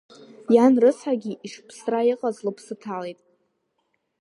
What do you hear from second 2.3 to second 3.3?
лыԥсы ҭалеит.